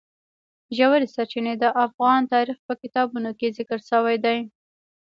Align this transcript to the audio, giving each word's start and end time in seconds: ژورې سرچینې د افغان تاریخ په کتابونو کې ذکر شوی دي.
ژورې 0.77 1.07
سرچینې 1.15 1.53
د 1.57 1.65
افغان 1.85 2.21
تاریخ 2.33 2.57
په 2.67 2.73
کتابونو 2.81 3.29
کې 3.39 3.53
ذکر 3.57 3.79
شوی 3.89 4.17
دي. 4.25 4.37